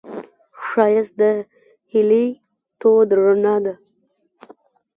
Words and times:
ښایست 0.65 1.13
د 1.19 1.23
هیلې 1.91 2.25
تود 2.79 3.07
رڼا 3.19 3.55
ده 3.65 3.73